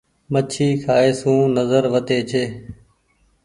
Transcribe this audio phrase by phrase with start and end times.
[0.31, 2.43] مڇي کآئي سون نزر وڌي ڇي۔